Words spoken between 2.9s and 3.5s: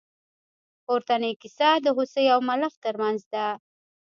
منځ ده.